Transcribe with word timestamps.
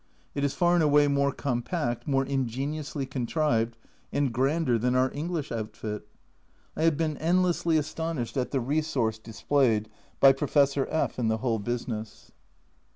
It 0.33 0.43
is 0.43 0.55
far 0.55 0.73
and 0.73 0.81
away 0.81 1.07
more 1.07 1.31
compact, 1.31 2.07
more 2.07 2.25
ingeniously 2.25 3.05
contrived, 3.05 3.77
and 4.11 4.33
grander 4.33 4.79
than 4.79 4.95
our 4.95 5.11
English 5.13 5.51
outfit. 5.51 6.07
I 6.75 6.81
have 6.85 6.97
been 6.97 7.17
end 7.17 7.43
lessly 7.45 7.77
astonished 7.77 8.35
at 8.35 8.49
the 8.49 8.61
resource 8.61 9.19
displayed 9.19 9.89
by 10.19 10.31
Pro 10.33 10.47
fessor 10.47 10.87
F 10.89 11.19
in 11.19 11.27
the 11.27 11.37
whole 11.37 11.59
business. 11.59 12.31